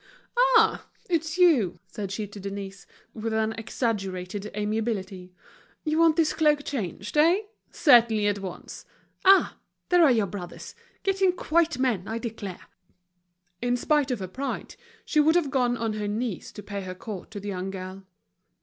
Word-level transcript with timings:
"Ah! 0.35 0.87
it's 1.11 1.37
you," 1.37 1.77
said 1.85 2.11
she 2.11 2.25
to 2.25 2.39
Denise, 2.39 2.87
with 3.13 3.33
an 3.33 3.53
exaggerated 3.53 4.49
amiability. 4.57 5.31
"You 5.83 5.99
want 5.99 6.15
this 6.15 6.33
cloak 6.33 6.63
changed, 6.63 7.15
eh? 7.17 7.41
Certainly, 7.69 8.25
at 8.25 8.39
once. 8.39 8.87
Ah! 9.23 9.59
there 9.89 10.03
are 10.03 10.09
your 10.09 10.25
brothers; 10.25 10.73
getting 11.03 11.31
quite 11.31 11.77
men, 11.77 12.07
I 12.07 12.17
declare!" 12.17 12.65
In 13.61 13.77
spite 13.77 14.09
of 14.09 14.17
her 14.21 14.27
pride, 14.27 14.75
she 15.05 15.19
would 15.19 15.35
have 15.35 15.51
gone 15.51 15.77
on 15.77 15.93
her 15.93 16.07
knees 16.07 16.51
to 16.53 16.63
pay 16.63 16.81
her 16.81 16.95
court 16.95 17.29
to 17.29 17.39
the 17.39 17.49
young 17.49 17.69
girl. 17.69 18.03